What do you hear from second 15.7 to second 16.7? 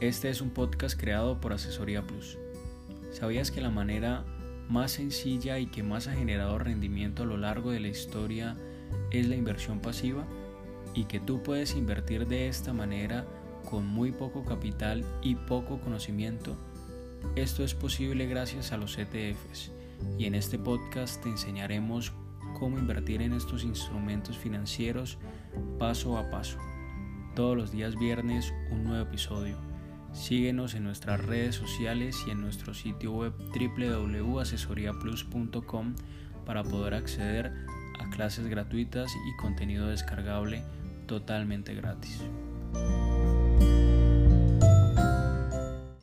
conocimiento.